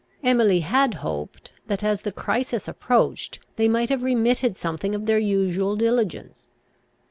Emily 0.23 0.61
had 0.61 0.95
hoped 1.05 1.53
that, 1.67 1.83
as 1.83 2.01
the 2.01 2.11
crisis 2.11 2.67
approached, 2.67 3.37
they 3.55 3.67
might 3.67 3.89
have 3.89 4.01
remitted 4.01 4.57
something 4.57 4.95
of 4.95 5.05
their 5.05 5.19
usual 5.19 5.75
diligence. 5.75 6.47